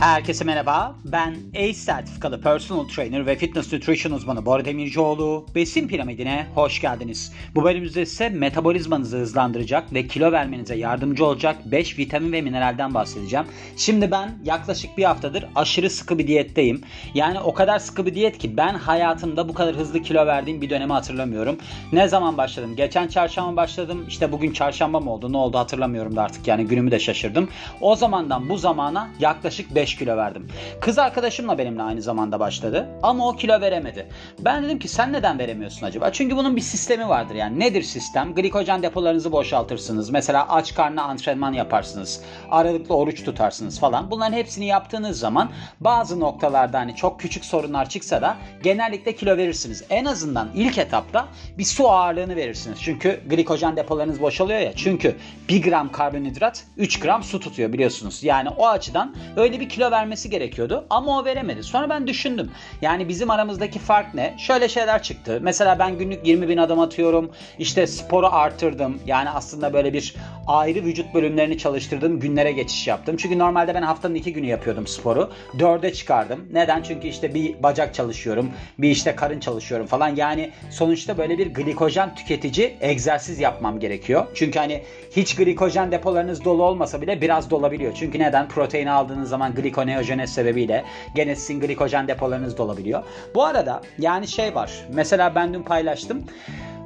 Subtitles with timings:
[0.00, 0.94] Herkese merhaba.
[1.04, 5.46] Ben ACE sertifikalı personal trainer ve fitness nutrition uzmanı Bora Demircioğlu.
[5.54, 7.32] Besin piramidine hoş geldiniz.
[7.54, 13.46] Bu bölümümüzde ise metabolizmanızı hızlandıracak ve kilo vermenize yardımcı olacak 5 vitamin ve mineralden bahsedeceğim.
[13.76, 16.82] Şimdi ben yaklaşık bir haftadır aşırı sıkı bir diyetteyim.
[17.14, 20.70] Yani o kadar sıkı bir diyet ki ben hayatımda bu kadar hızlı kilo verdiğim bir
[20.70, 21.58] dönemi hatırlamıyorum.
[21.92, 22.76] Ne zaman başladım?
[22.76, 24.04] Geçen çarşamba başladım.
[24.08, 25.32] İşte bugün çarşamba mı oldu?
[25.32, 27.48] Ne oldu hatırlamıyorum da artık yani günümü de şaşırdım.
[27.80, 30.48] O zamandan bu zamana yaklaşık 5 kilo verdim.
[30.80, 34.06] Kız arkadaşımla benimle aynı zamanda başladı ama o kilo veremedi.
[34.38, 36.12] Ben dedim ki sen neden veremiyorsun acaba?
[36.12, 37.60] Çünkü bunun bir sistemi vardır yani.
[37.60, 38.34] Nedir sistem?
[38.34, 40.10] Glikojen depolarınızı boşaltırsınız.
[40.10, 42.22] Mesela aç karnına antrenman yaparsınız.
[42.50, 44.10] Aralıklı oruç tutarsınız falan.
[44.10, 45.50] Bunların hepsini yaptığınız zaman
[45.80, 49.84] bazı noktalarda hani çok küçük sorunlar çıksa da genellikle kilo verirsiniz.
[49.90, 51.28] En azından ilk etapta
[51.58, 52.78] bir su ağırlığını verirsiniz.
[52.82, 54.72] Çünkü glikojen depolarınız boşalıyor ya.
[54.76, 55.16] Çünkü
[55.48, 58.24] 1 gram karbonhidrat 3 gram su tutuyor biliyorsunuz.
[58.24, 61.62] Yani o açıdan öyle bir kilo vermesi gerekiyordu ama o veremedi.
[61.62, 62.50] Sonra ben düşündüm.
[62.82, 64.34] Yani bizim aramızdaki fark ne?
[64.38, 65.38] Şöyle şeyler çıktı.
[65.42, 67.30] Mesela ben günlük 20 bin adım atıyorum.
[67.58, 68.98] İşte sporu artırdım.
[69.06, 70.14] Yani aslında böyle bir
[70.46, 73.16] ayrı vücut bölümlerini çalıştırdığım günlere geçiş yaptım.
[73.16, 75.30] Çünkü normalde ben haftanın iki günü yapıyordum sporu.
[75.58, 76.48] Dörde çıkardım.
[76.52, 76.82] Neden?
[76.82, 78.50] Çünkü işte bir bacak çalışıyorum.
[78.78, 80.16] Bir işte karın çalışıyorum falan.
[80.16, 84.26] Yani sonuçta böyle bir glikojen tüketici egzersiz yapmam gerekiyor.
[84.34, 84.82] Çünkü hani
[85.16, 87.92] hiç glikojen depolarınız dolu olmasa bile biraz dolabiliyor.
[87.94, 88.48] Çünkü neden?
[88.48, 93.02] Protein aldığınız zaman glikoneojenez sebebiyle gene sizin glikojen depolarınız dolabiliyor.
[93.34, 94.70] Bu arada yani şey var.
[94.92, 96.24] Mesela ben dün paylaştım.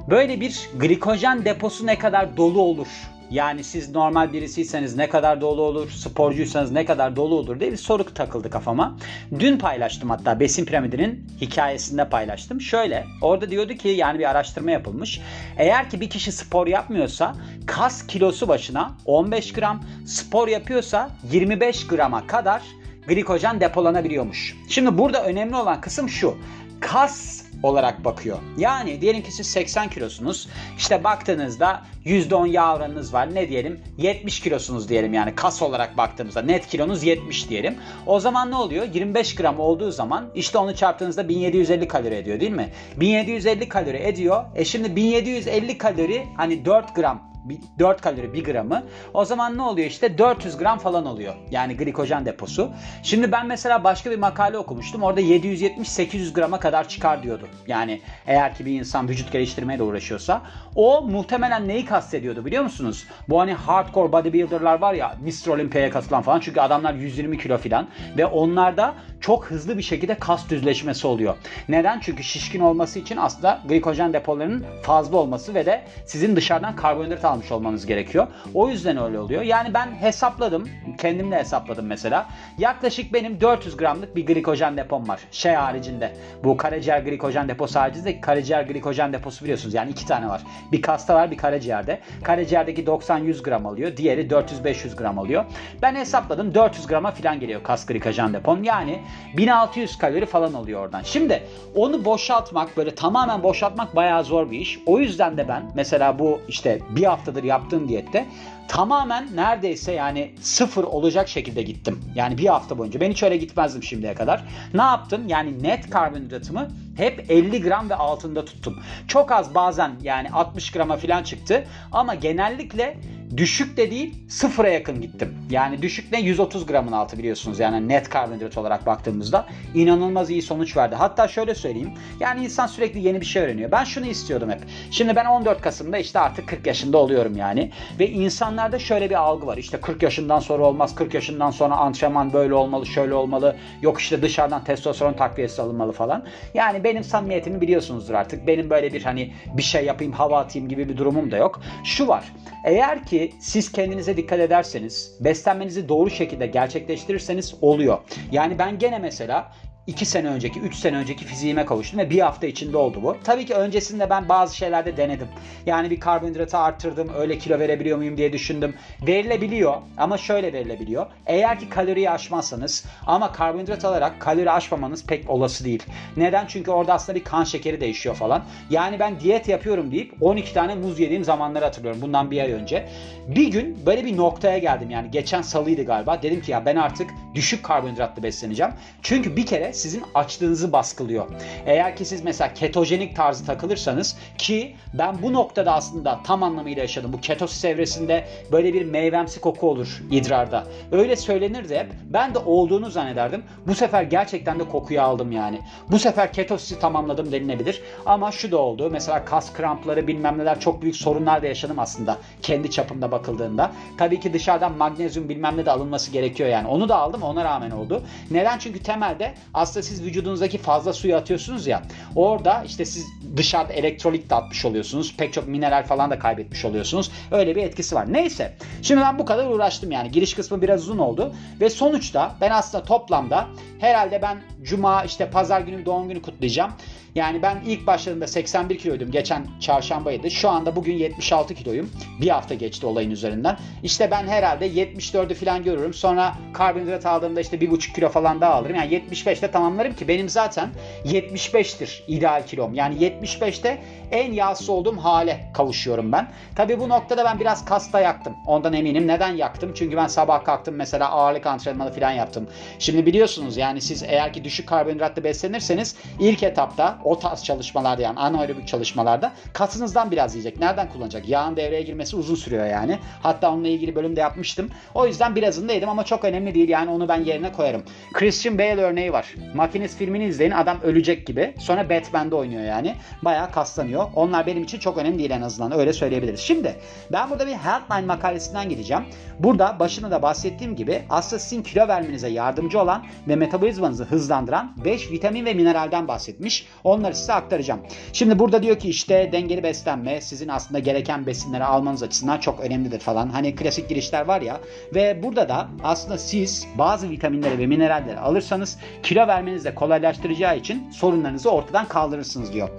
[0.09, 2.87] Böyle bir glikojen deposu ne kadar dolu olur?
[3.31, 7.77] Yani siz normal birisiyseniz ne kadar dolu olur, sporcuysanız ne kadar dolu olur diye bir
[7.77, 8.97] soru takıldı kafama.
[9.39, 12.61] Dün paylaştım hatta besin piramidinin hikayesinde paylaştım.
[12.61, 15.21] Şöyle orada diyordu ki yani bir araştırma yapılmış.
[15.57, 22.27] Eğer ki bir kişi spor yapmıyorsa kas kilosu başına 15 gram, spor yapıyorsa 25 grama
[22.27, 22.61] kadar
[23.07, 24.57] glikojen depolanabiliyormuş.
[24.69, 26.37] Şimdi burada önemli olan kısım şu.
[26.79, 28.37] Kas olarak bakıyor.
[28.57, 30.49] Yani diyelim ki siz 80 kilosunuz.
[30.77, 33.35] İşte baktığınızda %10 yağ oranınız var.
[33.35, 33.79] Ne diyelim?
[33.97, 37.77] 70 kilosunuz diyelim yani kas olarak baktığımızda net kilonuz 70 diyelim.
[38.05, 38.85] O zaman ne oluyor?
[38.93, 42.69] 25 gram olduğu zaman işte onu çarptığınızda 1750 kalori ediyor değil mi?
[42.97, 44.43] 1750 kalori ediyor.
[44.55, 47.34] E şimdi 1750 kalori hani 4 gram
[47.79, 48.83] 4 kalori 1 gramı.
[49.13, 51.33] O zaman ne oluyor işte 400 gram falan oluyor.
[51.51, 52.71] Yani glikojen deposu.
[53.03, 55.03] Şimdi ben mesela başka bir makale okumuştum.
[55.03, 57.47] Orada 770-800 grama kadar çıkar diyordu.
[57.67, 60.41] Yani eğer ki bir insan vücut geliştirmeye de uğraşıyorsa.
[60.75, 63.05] O muhtemelen neyi kastediyordu biliyor musunuz?
[63.29, 65.47] Bu hani hardcore bodybuilderlar var ya Mr.
[65.47, 66.39] Olympia'ya katılan falan.
[66.39, 67.87] Çünkü adamlar 120 kilo falan.
[68.17, 71.35] Ve onlarda çok hızlı bir şekilde kas düzleşmesi oluyor.
[71.69, 71.99] Neden?
[71.99, 77.51] Çünkü şişkin olması için aslında glikojen depolarının fazla olması ve de sizin dışarıdan karbonhidrat almış
[77.51, 78.27] olmanız gerekiyor.
[78.53, 79.41] O yüzden öyle oluyor.
[79.41, 80.69] Yani ben hesapladım.
[80.97, 82.25] Kendim de hesapladım mesela.
[82.57, 85.19] Yaklaşık benim 400 gramlık bir glikojen depom var.
[85.31, 86.13] Şey haricinde.
[86.43, 89.73] Bu karaciğer glikojen deposu haricinde karaciğer glikojen deposu biliyorsunuz.
[89.73, 90.41] Yani iki tane var.
[90.71, 91.99] Bir kasta var bir karaciğerde.
[92.23, 93.97] Karaciğerdeki 90-100 gram alıyor.
[93.97, 95.45] Diğeri 400-500 gram alıyor.
[95.81, 98.63] Ben hesapladım 400 grama falan geliyor kas glikojen depom.
[98.63, 98.99] Yani
[99.37, 101.01] 1600 kalori falan oluyor oradan.
[101.03, 101.43] Şimdi
[101.75, 104.79] onu boşaltmak böyle tamamen boşaltmak bayağı zor bir iş.
[104.85, 108.25] O yüzden de ben mesela bu işte bir haftadır yaptığım diyette
[108.67, 111.99] tamamen neredeyse yani sıfır olacak şekilde gittim.
[112.15, 112.99] Yani bir hafta boyunca.
[112.99, 114.43] Ben hiç öyle gitmezdim şimdiye kadar.
[114.73, 115.27] Ne yaptım?
[115.27, 116.67] Yani net karbonhidratımı
[116.97, 118.79] hep 50 gram ve altında tuttum.
[119.07, 121.63] Çok az bazen yani 60 grama falan çıktı.
[121.91, 122.97] Ama genellikle
[123.37, 125.37] düşük de değil sıfıra yakın gittim.
[125.49, 130.77] Yani düşük ne 130 gramın altı biliyorsunuz yani net karbonhidrat olarak baktığımızda inanılmaz iyi sonuç
[130.77, 130.95] verdi.
[130.95, 133.71] Hatta şöyle söyleyeyim yani insan sürekli yeni bir şey öğreniyor.
[133.71, 134.61] Ben şunu istiyordum hep.
[134.91, 138.09] Şimdi ben 14 Kasım'da işte artık 40 yaşında oluyorum yani ve
[138.55, 139.57] insanlarda şöyle bir algı var.
[139.57, 144.21] İşte 40 yaşından sonra olmaz 40 yaşından sonra antrenman böyle olmalı şöyle olmalı yok işte
[144.21, 146.25] dışarıdan testosteron takviyesi alınmalı falan.
[146.53, 148.47] Yani benim samimiyetimi biliyorsunuzdur artık.
[148.47, 151.61] Benim böyle bir hani bir şey yapayım hava atayım gibi bir durumum da yok.
[151.83, 152.23] Şu var.
[152.65, 157.97] Eğer ki siz kendinize dikkat ederseniz, beslenmenizi doğru şekilde gerçekleştirirseniz oluyor.
[158.31, 159.51] Yani ben gene mesela
[159.87, 163.17] 2 sene önceki, 3 sene önceki fiziğime kavuştum ve bir hafta içinde oldu bu.
[163.23, 165.27] Tabii ki öncesinde ben bazı şeylerde denedim.
[165.65, 168.75] Yani bir karbonhidratı arttırdım, öyle kilo verebiliyor muyum diye düşündüm.
[169.07, 171.05] Verilebiliyor ama şöyle verilebiliyor.
[171.25, 175.83] Eğer ki kaloriyi aşmazsanız ama karbonhidrat alarak kalori aşmamanız pek olası değil.
[176.17, 176.45] Neden?
[176.47, 178.43] Çünkü orada aslında bir kan şekeri değişiyor falan.
[178.69, 182.89] Yani ben diyet yapıyorum deyip 12 tane muz yediğim zamanları hatırlıyorum bundan bir ay önce.
[183.27, 186.21] Bir gün böyle bir noktaya geldim yani geçen salıydı galiba.
[186.21, 188.73] Dedim ki ya ben artık düşük karbonhidratlı besleneceğim.
[189.01, 191.27] Çünkü bir kere sizin açlığınızı baskılıyor.
[191.65, 197.13] Eğer ki siz mesela ketojenik tarzı takılırsanız ki ben bu noktada aslında tam anlamıyla yaşadım.
[197.13, 200.63] Bu ketosis evresinde böyle bir meyvemsi koku olur idrarda.
[200.91, 201.87] Öyle söylenirdi hep.
[202.03, 203.43] Ben de olduğunu zannederdim.
[203.67, 205.59] Bu sefer gerçekten de kokuyu aldım yani.
[205.91, 207.81] Bu sefer ketosisi tamamladım denilebilir.
[208.05, 208.89] Ama şu da oldu.
[208.91, 212.17] Mesela kas krampları bilmem neler çok büyük sorunlar da yaşadım aslında.
[212.41, 213.71] Kendi çapımda bakıldığında.
[213.97, 216.67] Tabii ki dışarıdan magnezyum bilmem ne de alınması gerekiyor yani.
[216.67, 218.03] Onu da aldım ona rağmen oldu.
[218.31, 218.59] Neden?
[218.59, 219.33] Çünkü temelde
[219.65, 221.81] aslında siz vücudunuzdaki fazla suyu atıyorsunuz ya.
[222.15, 223.05] Orada işte siz
[223.37, 225.15] dışarıda elektrolit de atmış oluyorsunuz.
[225.17, 227.11] Pek çok mineral falan da kaybetmiş oluyorsunuz.
[227.31, 228.13] Öyle bir etkisi var.
[228.13, 228.53] Neyse.
[228.81, 230.11] Şimdi ben bu kadar uğraştım yani.
[230.11, 231.33] Giriş kısmı biraz uzun oldu.
[231.61, 233.47] Ve sonuçta ben aslında toplamda
[233.79, 236.71] herhalde ben cuma işte pazar günü doğum günü kutlayacağım.
[237.15, 239.11] Yani ben ilk başladığımda 81 kiloydum.
[239.11, 240.31] Geçen çarşambaydı.
[240.31, 241.91] Şu anda bugün 76 kiloyum.
[242.21, 243.57] Bir hafta geçti olayın üzerinden.
[243.83, 245.93] İşte ben herhalde 74'ü falan görürüm.
[245.93, 248.75] Sonra karbonhidrat aldığımda işte 1,5 kilo falan daha alırım.
[248.75, 250.69] Yani 75'te tamamlarım ki benim zaten
[251.05, 252.73] 75'tir ideal kilom.
[252.73, 256.27] Yani 75'te en yağsız olduğum hale kavuşuyorum ben.
[256.55, 258.35] Tabii bu noktada ben biraz kasta yaktım.
[258.47, 259.07] Ondan eminim.
[259.07, 259.71] Neden yaktım?
[259.75, 262.47] Çünkü ben sabah kalktım mesela ağırlık antrenmanı falan yaptım.
[262.79, 268.19] Şimdi biliyorsunuz yani siz eğer ki düşük karbonhidratlı beslenirseniz ilk etapta o tarz çalışmalarda yani
[268.19, 270.59] anaerobik çalışmalarda kasınızdan biraz yiyecek.
[270.59, 271.29] Nereden kullanacak?
[271.29, 272.99] Yağın devreye girmesi uzun sürüyor yani.
[273.23, 274.69] Hatta onunla ilgili bölümde yapmıştım.
[274.93, 276.69] O yüzden birazını da yedim ama çok önemli değil.
[276.69, 277.83] Yani onu ben yerine koyarım.
[278.13, 279.35] Christian Bale örneği var.
[279.53, 280.51] Makinist filmini izleyin.
[280.51, 281.53] Adam ölecek gibi.
[281.59, 282.95] Sonra Batman'de oynuyor yani.
[283.21, 284.05] Bayağı kaslanıyor.
[284.15, 285.79] Onlar benim için çok önemli değil en azından.
[285.79, 286.39] Öyle söyleyebiliriz.
[286.39, 286.75] Şimdi
[287.11, 289.03] ben burada bir Healthline makalesinden gideceğim.
[289.39, 295.11] Burada başında da bahsettiğim gibi aslında sizin kilo vermenize yardımcı olan ve metabolizmanızı hızlandıran 5
[295.11, 296.67] vitamin ve mineralden bahsetmiş.
[296.95, 297.79] Onları size aktaracağım.
[298.13, 302.99] Şimdi burada diyor ki işte dengeli beslenme sizin aslında gereken besinleri almanız açısından çok önemlidir
[302.99, 303.29] falan.
[303.29, 304.59] Hani klasik girişler var ya
[304.95, 310.91] ve burada da aslında siz bazı vitaminleri ve mineralleri alırsanız kilo vermenizi de kolaylaştıracağı için
[310.91, 312.69] sorunlarınızı ortadan kaldırırsınız diyor.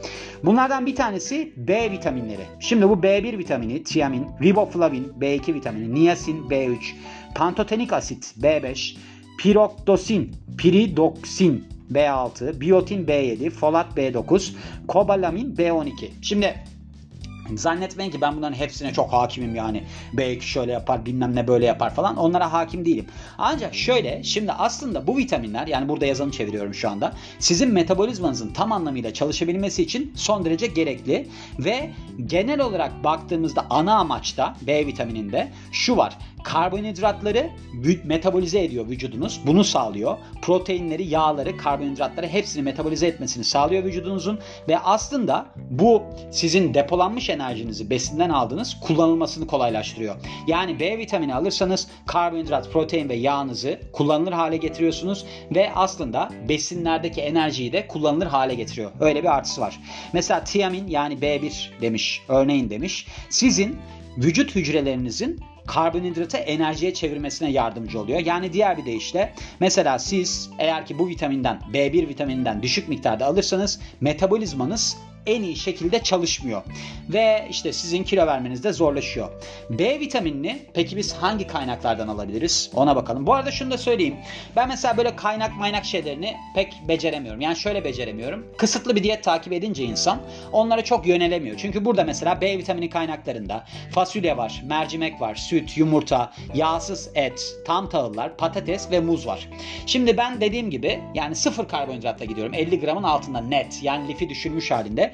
[0.45, 2.43] Bunlardan bir tanesi B vitaminleri.
[2.61, 6.77] Şimdi bu B1 vitamini, tiamin, riboflavin, B2 vitamini, niasin, B3,
[7.35, 8.97] pantotenik asit, B5,
[9.39, 14.53] piroktosin, piridoksin, B6, biotin B7, folat B9,
[14.89, 16.09] kobalamin B12.
[16.23, 16.55] Şimdi
[17.55, 19.85] Zannetmeyin ki ben bunların hepsine çok hakimim yani.
[20.13, 22.17] Belki şöyle yapar bilmem ne böyle yapar falan.
[22.17, 23.07] Onlara hakim değilim.
[23.39, 27.13] Ancak şöyle şimdi aslında bu vitaminler yani burada yazanı çeviriyorum şu anda.
[27.39, 31.29] Sizin metabolizmanızın tam anlamıyla çalışabilmesi için son derece gerekli.
[31.59, 31.91] Ve
[32.27, 37.51] genel olarak baktığımızda ana amaçta B vitamininde şu var karbonhidratları
[38.05, 39.41] metabolize ediyor vücudunuz.
[39.47, 40.19] Bunu sağlıyor.
[40.43, 44.39] Proteinleri, yağları, karbonhidratları hepsini metabolize etmesini sağlıyor vücudunuzun
[44.69, 50.17] ve aslında bu sizin depolanmış enerjinizi besinden aldığınız kullanılmasını kolaylaştırıyor.
[50.47, 57.73] Yani B vitamini alırsanız karbonhidrat, protein ve yağınızı kullanılır hale getiriyorsunuz ve aslında besinlerdeki enerjiyi
[57.73, 58.91] de kullanılır hale getiriyor.
[59.01, 59.81] Öyle bir artısı var.
[60.13, 63.07] Mesela tiamin yani B1 demiş, örneğin demiş.
[63.31, 63.77] Sizin
[64.19, 68.19] vücut hücrelerinizin karbonhidratı enerjiye çevirmesine yardımcı oluyor.
[68.19, 73.81] Yani diğer bir deyişle mesela siz eğer ki bu vitaminden B1 vitamininden düşük miktarda alırsanız
[74.01, 74.97] metabolizmanız
[75.27, 76.63] en iyi şekilde çalışmıyor.
[77.09, 79.29] Ve işte sizin kilo vermeniz de zorlaşıyor.
[79.71, 82.71] B vitaminini peki biz hangi kaynaklardan alabiliriz?
[82.75, 83.27] Ona bakalım.
[83.27, 84.17] Bu arada şunu da söyleyeyim.
[84.57, 87.41] Ben mesela böyle kaynak maynak şeylerini pek beceremiyorum.
[87.41, 88.47] Yani şöyle beceremiyorum.
[88.57, 90.21] Kısıtlı bir diyet takip edince insan
[90.53, 91.57] onlara çok yönelemiyor.
[91.57, 97.89] Çünkü burada mesela B vitamini kaynaklarında fasulye var, mercimek var, süt, yumurta, yağsız et, tam
[97.89, 99.49] tahıllar, patates ve muz var.
[99.87, 102.55] Şimdi ben dediğim gibi yani sıfır karbonhidratla gidiyorum.
[102.55, 105.13] 50 gramın altında net yani lifi düşürmüş halinde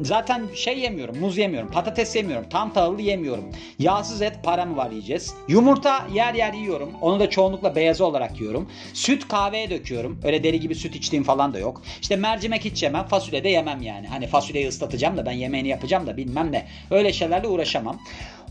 [0.00, 3.44] Zaten şey yemiyorum, muz yemiyorum, patates yemiyorum, tam tahıllı yemiyorum.
[3.78, 5.34] Yağsız et paramı var yiyeceğiz.
[5.48, 6.90] Yumurta yer yer yiyorum.
[7.00, 8.68] Onu da çoğunlukla beyazı olarak yiyorum.
[8.94, 10.20] Süt kahveye döküyorum.
[10.24, 11.82] Öyle deli gibi süt içtiğim falan da yok.
[12.02, 14.06] İşte mercimek hiç yemem, fasulye de yemem yani.
[14.06, 16.66] Hani fasulyeyi ıslatacağım da ben yemeğini yapacağım da bilmem ne.
[16.90, 17.98] Öyle şeylerle uğraşamam.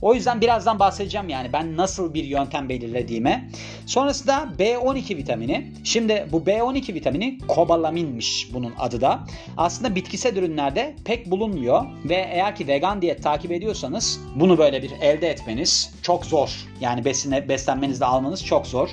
[0.02, 3.50] O yüzden birazdan bahsedeceğim yani ben nasıl bir yöntem belirlediğime.
[3.86, 5.72] Sonrasında B12 vitamini.
[5.84, 9.20] Şimdi bu B12 vitamini kobalaminmiş bunun adı da.
[9.58, 14.92] Aslında bitkisel ürünlerde pek bulunmuyor ve eğer ki vegan diyet takip ediyorsanız bunu böyle bir
[15.02, 16.50] elde etmeniz çok zor.
[16.82, 18.90] Yani besine, beslenmenizde almanız çok zor.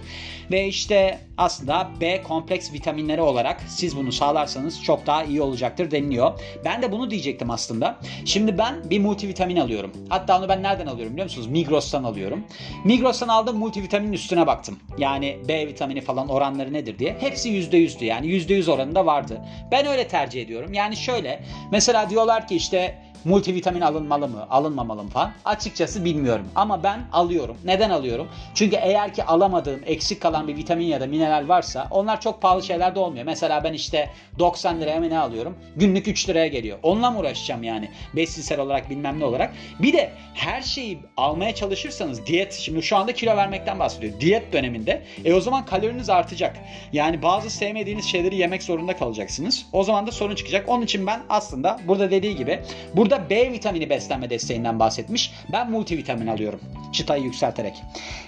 [0.50, 6.40] Ve işte aslında B kompleks vitaminleri olarak siz bunu sağlarsanız çok daha iyi olacaktır deniliyor.
[6.64, 7.98] Ben de bunu diyecektim aslında.
[8.24, 9.92] Şimdi ben bir multivitamin alıyorum.
[10.08, 11.46] Hatta onu ben nereden alıyorum biliyor musunuz?
[11.46, 12.44] Migros'tan alıyorum.
[12.84, 14.78] Migros'tan aldığım multivitaminin üstüne baktım.
[14.98, 17.16] Yani B vitamini falan oranları nedir diye.
[17.20, 19.40] Hepsi %100'dü yani %100 oranında vardı.
[19.70, 20.72] Ben öyle tercih ediyorum.
[20.72, 25.32] Yani şöyle mesela diyorlar ki işte multivitamin alınmalı mı, alınmamalı mı falan?
[25.44, 26.48] Açıkçası bilmiyorum.
[26.54, 27.56] Ama ben alıyorum.
[27.64, 28.28] Neden alıyorum?
[28.54, 32.62] Çünkü eğer ki alamadığım, eksik kalan bir vitamin ya da mineral varsa onlar çok pahalı
[32.62, 33.24] şeyler de olmuyor.
[33.24, 35.56] Mesela ben işte 90 liraya mı ne alıyorum?
[35.76, 36.78] Günlük 3 liraya geliyor.
[36.82, 37.88] Onunla mı uğraşacağım yani?
[38.16, 39.54] Besinsel olarak bilmem ne olarak.
[39.78, 44.20] Bir de her şeyi almaya çalışırsanız diyet, şimdi şu anda kilo vermekten bahsediyor.
[44.20, 45.02] Diyet döneminde.
[45.24, 46.56] E o zaman kaloriniz artacak.
[46.92, 49.66] Yani bazı sevmediğiniz şeyleri yemek zorunda kalacaksınız.
[49.72, 50.68] O zaman da sorun çıkacak.
[50.68, 52.60] Onun için ben aslında burada dediği gibi
[52.94, 55.33] burada B vitamini beslenme desteğinden bahsetmiş.
[55.52, 56.61] Ben multivitamin alıyorum.
[56.92, 57.75] Çıtayı yükselterek.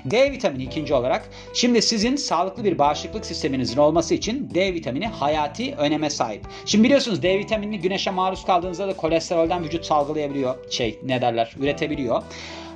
[0.05, 1.29] D vitamini ikinci olarak.
[1.55, 6.47] Şimdi sizin sağlıklı bir bağışıklık sisteminizin olması için D vitamini hayati öneme sahip.
[6.67, 10.71] Şimdi biliyorsunuz D vitaminini güneşe maruz kaldığınızda da kolesterolden vücut salgılayabiliyor.
[10.71, 12.23] Şey ne derler üretebiliyor.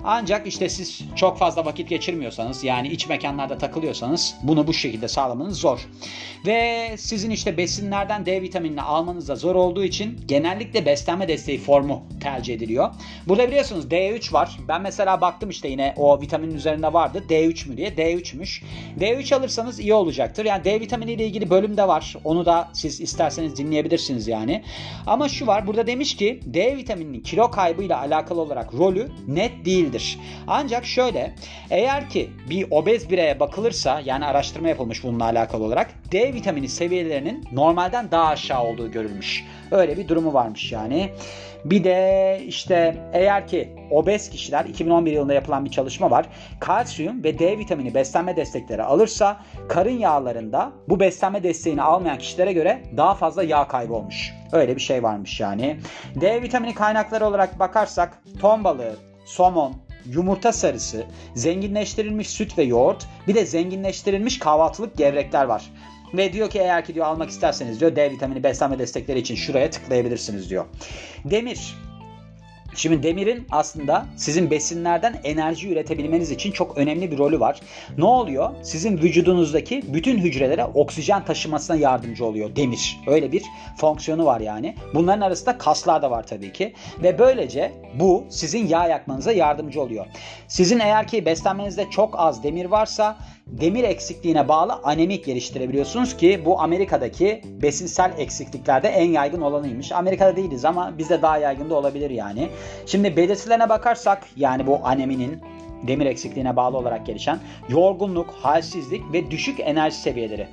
[0.04, 5.58] Ancak işte siz çok fazla vakit geçirmiyorsanız yani iç mekanlarda takılıyorsanız bunu bu şekilde sağlamanız
[5.58, 5.88] zor.
[6.46, 12.02] Ve sizin işte besinlerden D vitaminini almanız da zor olduğu için genellikle beslenme desteği formu
[12.22, 12.90] tercih ediliyor.
[13.28, 14.58] Burada biliyorsunuz D3 var.
[14.68, 17.24] Ben mesela baktım işte yine o vitaminin üzerinde vardı.
[17.28, 17.88] D3 mü diye.
[17.88, 18.62] D3'müş.
[19.00, 20.44] D3 alırsanız iyi olacaktır.
[20.44, 22.16] Yani D vitamini ile ilgili bölüm de var.
[22.24, 24.64] Onu da siz isterseniz dinleyebilirsiniz yani.
[25.06, 25.66] Ama şu var.
[25.66, 30.18] Burada demiş ki D vitamininin kilo kaybıyla alakalı olarak rolü net değildir.
[30.46, 31.34] Ancak şöyle
[31.70, 37.44] eğer ki bir obez bireye bakılırsa yani araştırma yapılmış bununla alakalı olarak D vitamini seviyelerinin
[37.52, 39.44] normalden daha aşağı olduğu görülmüş.
[39.70, 41.10] Öyle bir durumu varmış yani.
[41.64, 46.26] Bir de işte eğer ki obez kişiler 2011 yılında yapılan bir çalışma var.
[46.60, 52.82] Kalsiyum ve D vitamini beslenme destekleri alırsa karın yağlarında bu beslenme desteğini almayan kişilere göre
[52.96, 54.34] daha fazla yağ kaybı olmuş.
[54.52, 55.76] Öyle bir şey varmış yani.
[56.20, 58.96] D vitamini kaynakları olarak bakarsak ton balığı,
[59.28, 59.74] somon,
[60.06, 61.04] yumurta sarısı,
[61.34, 65.70] zenginleştirilmiş süt ve yoğurt, bir de zenginleştirilmiş kahvaltılık gevrekler var.
[66.14, 69.70] Ve diyor ki eğer ki diyor almak isterseniz diyor D vitamini beslenme destekleri için şuraya
[69.70, 70.64] tıklayabilirsiniz diyor.
[71.24, 71.74] Demir
[72.74, 77.60] Şimdi demirin aslında sizin besinlerden enerji üretebilmeniz için çok önemli bir rolü var.
[77.98, 78.50] Ne oluyor?
[78.62, 83.00] Sizin vücudunuzdaki bütün hücrelere oksijen taşımasına yardımcı oluyor demir.
[83.06, 83.42] Öyle bir
[83.76, 84.74] fonksiyonu var yani.
[84.94, 86.74] Bunların arasında kaslar da var tabii ki.
[87.02, 90.06] Ve böylece bu sizin yağ yakmanıza yardımcı oluyor.
[90.48, 93.18] Sizin eğer ki beslenmenizde çok az demir varsa
[93.50, 99.92] demir eksikliğine bağlı anemik geliştirebiliyorsunuz ki bu Amerika'daki besinsel eksikliklerde en yaygın olanıymış.
[99.92, 102.48] Amerika'da değiliz ama bizde daha yaygın da olabilir yani.
[102.86, 105.40] Şimdi belirtilerine bakarsak yani bu aneminin
[105.86, 107.38] demir eksikliğine bağlı olarak gelişen
[107.68, 110.48] yorgunluk, halsizlik ve düşük enerji seviyeleri.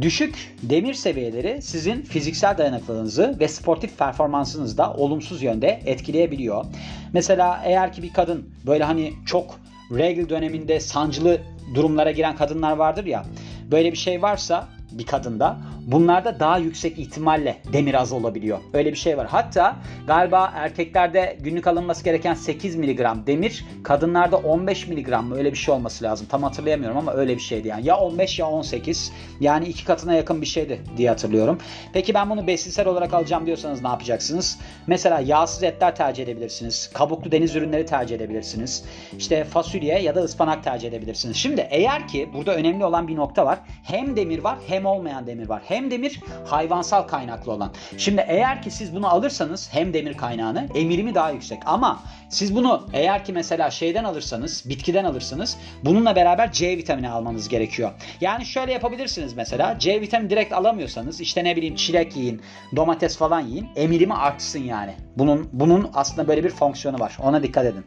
[0.00, 6.64] Düşük demir seviyeleri sizin fiziksel dayanıklılığınızı ve sportif performansınızı da olumsuz yönde etkileyebiliyor.
[7.12, 9.58] Mesela eğer ki bir kadın böyle hani çok
[9.98, 11.40] regl döneminde sancılı
[11.74, 13.24] durumlara giren kadınlar vardır ya.
[13.70, 14.68] Böyle bir şey varsa
[14.98, 18.58] bir kadında bunlarda daha yüksek ihtimalle demir az olabiliyor.
[18.72, 19.26] Öyle bir şey var.
[19.26, 25.56] Hatta galiba erkeklerde günlük alınması gereken 8 mg demir, kadınlarda 15 mg mı öyle bir
[25.56, 26.26] şey olması lazım.
[26.30, 27.86] Tam hatırlayamıyorum ama öyle bir şeydi yani.
[27.86, 29.12] Ya 15 ya 18.
[29.40, 31.58] Yani iki katına yakın bir şeydi diye hatırlıyorum.
[31.92, 34.58] Peki ben bunu besinsel olarak alacağım diyorsanız ne yapacaksınız?
[34.86, 36.90] Mesela yağsız etler tercih edebilirsiniz.
[36.94, 38.84] Kabuklu deniz ürünleri tercih edebilirsiniz.
[39.18, 41.36] İşte fasulye ya da ıspanak tercih edebilirsiniz.
[41.36, 43.58] Şimdi eğer ki burada önemli olan bir nokta var.
[43.82, 47.72] Hem demir var hem olmayan demir var hem demir hayvansal kaynaklı olan.
[47.98, 52.88] Şimdi eğer ki siz bunu alırsanız hem demir kaynağını emirimi daha yüksek ama siz bunu
[52.92, 57.92] eğer ki mesela şeyden alırsanız bitkiden alırsanız bununla beraber C vitamini almanız gerekiyor.
[58.20, 62.42] Yani şöyle yapabilirsiniz mesela C vitamini direkt alamıyorsanız işte ne bileyim çilek yiyin
[62.76, 64.94] domates falan yiyin emirimi artsın yani.
[65.16, 67.18] Bunun bunun aslında böyle bir fonksiyonu var.
[67.22, 67.84] Ona dikkat edin.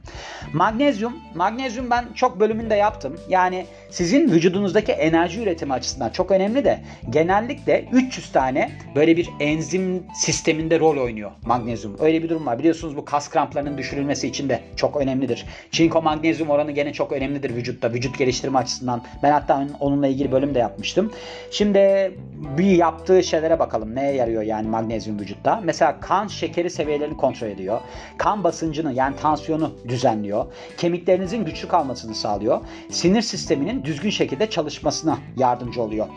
[0.54, 3.20] Magnezyum, magnezyum ben çok bölümünde yaptım.
[3.30, 6.80] Yani sizin vücudunuzdaki enerji üretimi açısından çok önemli de
[7.10, 11.96] genellikle 300 tane böyle bir enzim sisteminde rol oynuyor magnezyum.
[12.00, 12.60] Öyle bir durum var.
[12.60, 15.46] Biliyorsunuz bu kas kramplarının düşürülmesi için de çok önemlidir.
[15.72, 17.94] Çinko magnezyum oranı gene çok önemlidir vücutta.
[17.94, 19.02] Vücut geliştirme açısından.
[19.24, 21.12] Ben hatta onunla ilgili bölüm de yapmıştım.
[21.52, 22.12] Şimdi
[22.58, 23.96] bir yaptığı şeylere bakalım.
[23.96, 25.62] Neye yarıyor yani magnezyum vücutta?
[25.64, 26.70] Mesela kan şekeri
[27.16, 27.82] seviyelerini kontrol ediyor.
[28.18, 30.46] Kan basıncını yani tansiyonu düzenliyor.
[30.78, 32.62] Kemiklerinizin güçlü kalmasını sağlıyor.
[32.90, 36.08] Sinir sisteminin düzgün şekilde çalışmasına yardımcı oluyor.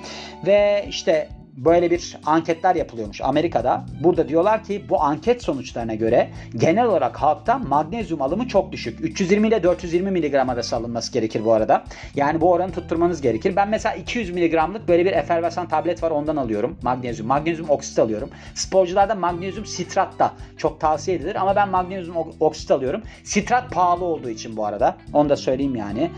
[0.47, 1.29] Ve işte
[1.65, 3.85] böyle bir anketler yapılıyormuş Amerika'da.
[4.01, 9.01] Burada diyorlar ki bu anket sonuçlarına göre genel olarak halkta magnezyum alımı çok düşük.
[9.05, 11.85] 320 ile 420 mg arası alınması gerekir bu arada.
[12.15, 13.57] Yani bu oranı tutturmanız gerekir.
[13.57, 16.79] Ben mesela 200 mg'lık böyle bir efervesan tablet var ondan alıyorum.
[16.83, 17.29] Magnezyum.
[17.29, 18.31] Magnezyum oksit alıyorum.
[18.55, 23.03] Sporcularda magnezyum sitrat da çok tavsiye edilir ama ben magnezyum oksit alıyorum.
[23.25, 24.97] Sitrat pahalı olduğu için bu arada.
[25.13, 26.11] Onu da söyleyeyim yani.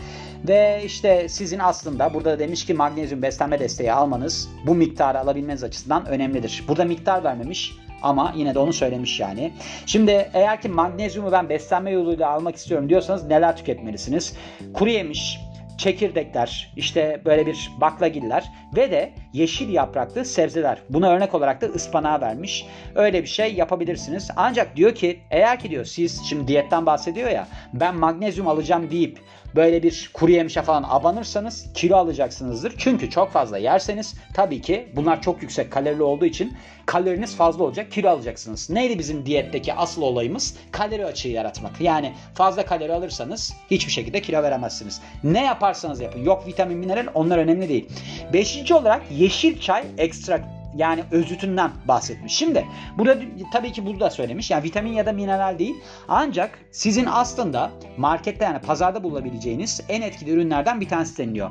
[0.47, 6.05] Ve işte sizin aslında burada demiş ki magnezyum beslenme desteği almanız bu miktarı alabilmeniz açısından
[6.05, 6.63] önemlidir.
[6.67, 7.71] Burada miktar vermemiş
[8.01, 9.53] ama yine de onu söylemiş yani.
[9.85, 14.33] Şimdi eğer ki magnezyumu ben beslenme yoluyla almak istiyorum diyorsanız neler tüketmelisiniz?
[14.73, 15.39] Kuru yemiş,
[15.77, 18.43] çekirdekler, işte böyle bir baklagiller
[18.75, 20.81] ve de yeşil yapraklı sebzeler.
[20.89, 22.65] Buna örnek olarak da ıspanağı vermiş.
[22.95, 24.29] Öyle bir şey yapabilirsiniz.
[24.35, 29.19] Ancak diyor ki eğer ki diyor siz şimdi diyetten bahsediyor ya ben magnezyum alacağım deyip
[29.55, 32.73] böyle bir kuru yemişe falan abanırsanız kilo alacaksınızdır.
[32.77, 37.91] Çünkü çok fazla yerseniz tabii ki bunlar çok yüksek kalorili olduğu için kaloriniz fazla olacak
[37.91, 38.69] kilo alacaksınız.
[38.69, 40.55] Neydi bizim diyetteki asıl olayımız?
[40.71, 41.81] Kalori açığı yaratmak.
[41.81, 45.01] Yani fazla kalori alırsanız hiçbir şekilde kilo veremezsiniz.
[45.23, 46.23] Ne yaparsanız yapın.
[46.23, 47.89] Yok vitamin, mineral onlar önemli değil.
[48.33, 52.33] Beşinci olarak yeşil çay ekstrak yani özütünden bahsetmiş.
[52.33, 52.65] Şimdi
[52.97, 53.19] burada
[53.53, 54.51] tabii ki burada söylemiş.
[54.51, 55.75] Yani vitamin ya da mineral değil.
[56.07, 61.49] Ancak sizin aslında markette yani pazarda bulabileceğiniz en etkili ürünlerden bir tanesi deniliyor.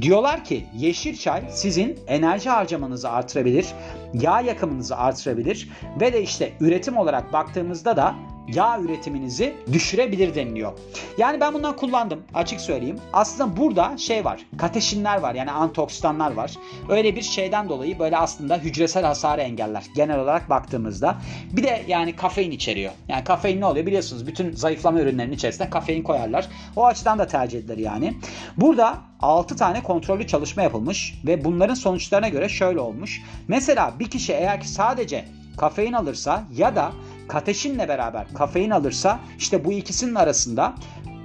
[0.00, 3.66] Diyorlar ki yeşil çay sizin enerji harcamanızı artırabilir,
[4.14, 5.68] yağ yakımınızı artırabilir
[6.00, 8.14] ve de işte üretim olarak baktığımızda da
[8.48, 10.72] yağ üretiminizi düşürebilir deniliyor.
[11.18, 12.98] Yani ben bundan kullandım açık söyleyeyim.
[13.12, 14.46] Aslında burada şey var.
[14.58, 16.54] Kateşinler var yani antioksidanlar var.
[16.88, 19.84] Öyle bir şeyden dolayı böyle aslında hücresel hasarı engeller.
[19.96, 21.16] Genel olarak baktığımızda.
[21.52, 22.92] Bir de yani kafein içeriyor.
[23.08, 26.48] Yani kafein ne oluyor biliyorsunuz bütün zayıflama ürünlerinin içerisinde kafein koyarlar.
[26.76, 28.14] O açıdan da tercih edilir yani.
[28.56, 33.22] Burada 6 tane kontrollü çalışma yapılmış ve bunların sonuçlarına göre şöyle olmuş.
[33.48, 35.24] Mesela bir kişi eğer ki sadece
[35.56, 36.92] kafein alırsa ya da
[37.28, 40.74] kateşinle beraber kafein alırsa işte bu ikisinin arasında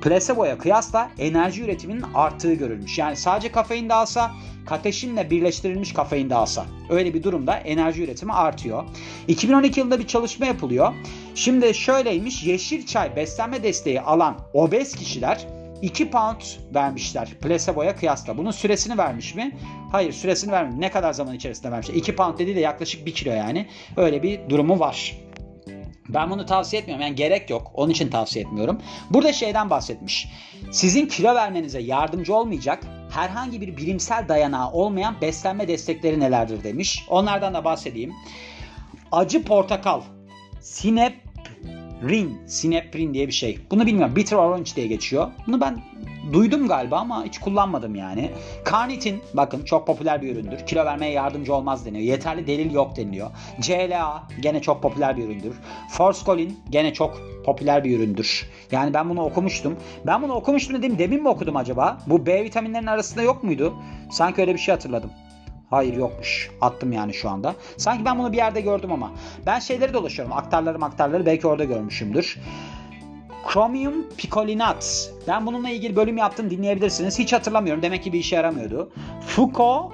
[0.02, 2.98] plaseboya kıyasla enerji üretiminin arttığı görülmüş.
[2.98, 4.32] Yani sadece kafein de alsa
[4.66, 8.84] kateşinle birleştirilmiş kafein de alsa öyle bir durumda enerji üretimi artıyor.
[9.28, 10.94] 2012 yılında bir çalışma yapılıyor.
[11.36, 15.48] Şimdi şöyleymiş yeşil çay beslenme desteği alan obez kişiler
[15.82, 16.42] 2 pound
[16.74, 18.38] vermişler plaseboya kıyasla.
[18.38, 19.58] Bunun süresini vermiş mi?
[19.92, 20.80] Hayır süresini vermemiş.
[20.80, 21.90] Ne kadar zaman içerisinde vermiş?
[21.90, 23.68] 2 pound dediği de yaklaşık 1 kilo yani.
[23.98, 25.18] Öyle bir durumu var.
[26.10, 27.06] Ben bunu tavsiye etmiyorum.
[27.06, 27.72] Yani gerek yok.
[27.74, 28.82] Onun için tavsiye etmiyorum.
[29.10, 30.28] Burada şeyden bahsetmiş.
[30.72, 37.06] Sizin kilo vermenize yardımcı olmayacak herhangi bir bilimsel dayanağı olmayan beslenme destekleri nelerdir demiş.
[37.10, 38.14] Onlardan da bahsedeyim.
[39.12, 40.02] Acı portakal,
[42.00, 43.60] sineprin, sineprin diye bir şey.
[43.72, 44.16] Bunu bilmiyorum.
[44.16, 45.28] Bitter orange diye geçiyor.
[45.48, 45.82] Bunu ben
[46.34, 48.32] duydum galiba ama hiç kullanmadım yani.
[48.72, 50.60] Carnitin bakın çok popüler bir üründür.
[50.66, 52.04] Kilo vermeye yardımcı olmaz deniyor.
[52.04, 53.32] Yeterli delil yok deniliyor.
[53.62, 55.56] CLA gene çok popüler bir üründür.
[55.90, 58.50] Forskolin gene çok popüler bir üründür.
[58.72, 59.76] Yani ben bunu okumuştum.
[60.06, 61.00] Ben bunu okumuştum dedim.
[61.00, 61.98] Demin mi okudum acaba?
[62.08, 63.74] Bu B vitaminlerinin arasında yok muydu?
[64.12, 65.12] Sanki öyle bir şey hatırladım.
[65.70, 66.52] Hayır yokmuş.
[66.62, 67.56] Attım yani şu anda.
[67.78, 69.12] Sanki ben bunu bir yerde gördüm ama.
[69.46, 70.34] Ben şeyleri dolaşıyorum.
[70.34, 72.40] Aktarları aktarları belki orada görmüşümdür.
[73.54, 75.12] Chromium picolinat.
[75.28, 77.20] Ben bununla ilgili bölüm yaptım dinleyebilirsiniz.
[77.20, 77.82] Hiç hatırlamıyorum.
[77.82, 78.92] Demek ki bir işe yaramıyordu.
[79.28, 79.94] Fuko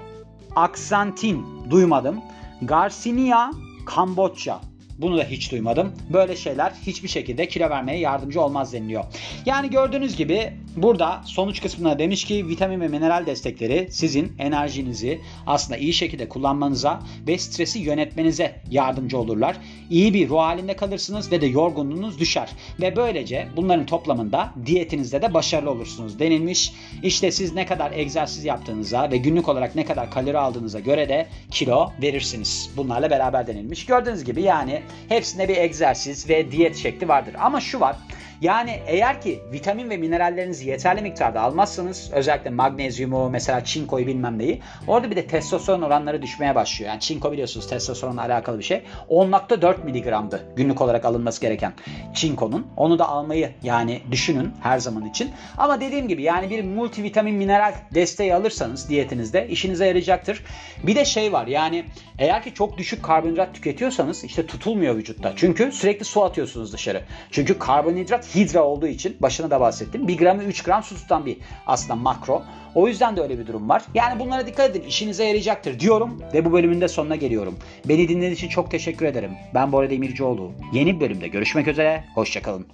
[0.55, 1.45] aksantin.
[1.69, 2.21] Duymadım.
[2.61, 3.51] Garcinia
[3.85, 4.59] Kamboçya.
[4.97, 5.93] Bunu da hiç duymadım.
[6.13, 9.03] Böyle şeyler hiçbir şekilde kilo vermeye yardımcı olmaz deniliyor.
[9.45, 15.77] Yani gördüğünüz gibi burada sonuç kısmına demiş ki vitamin ve mineral destekleri sizin enerjinizi aslında
[15.77, 19.57] iyi şekilde kullanmanıza ve stresi yönetmenize yardımcı olurlar.
[19.89, 22.49] İyi bir ruh halinde kalırsınız ve de yorgunluğunuz düşer.
[22.81, 26.73] Ve böylece bunların toplamında diyetinizde de başarılı olursunuz denilmiş.
[27.03, 31.27] İşte siz ne kadar egzersiz yaptığınıza ve günlük olarak ne kadar kalori aldığınıza göre de
[31.51, 32.69] kilo verirsiniz.
[32.77, 33.85] Bunlarla beraber denilmiş.
[33.85, 37.35] Gördüğünüz gibi yani hepsinde bir egzersiz ve diyet şekli vardır.
[37.39, 37.95] Ama şu var.
[38.41, 44.62] Yani eğer ki vitamin ve minerallerinizi yeterli miktarda almazsanız özellikle magnezyumu mesela çinkoyu bilmem neyi
[44.88, 46.91] orada bir de testosteron oranları düşmeye başlıyor.
[46.91, 48.82] Yani çinko biliyorsunuz testosteronla alakalı bir şey.
[49.10, 51.74] 10.4 miligramdı günlük olarak alınması gereken
[52.13, 52.67] çinkonun.
[52.78, 55.32] Onu da almayı yani düşünün her zaman için.
[55.58, 60.43] Ama dediğim gibi yani bir multivitamin mineral desteği alırsanız diyetinizde işinize yarayacaktır.
[60.84, 61.86] Bir de şey var yani
[62.19, 65.34] eğer ki çok düşük karbonhidrat tüketiyorsanız işte tutulmuyor vücutta.
[65.36, 67.02] Çünkü sürekli su atıyorsunuz dışarı.
[67.32, 70.07] Çünkü karbonhidrat hidra olduğu için başını da bahsettim.
[70.07, 72.43] 1 gramı 3 gram su tutan bir aslında makro.
[72.75, 73.83] O yüzden de öyle bir durum var.
[73.93, 74.88] Yani bunlara dikkat edin.
[74.88, 77.55] İşinize yarayacaktır diyorum ve bu bölümün de sonuna geliyorum.
[77.85, 79.31] Beni dinlediğiniz için çok teşekkür ederim.
[79.53, 80.51] Ben Bora Demircioğlu.
[80.73, 82.03] Yeni bir bölümde görüşmek üzere.
[82.15, 82.65] Hoşçakalın.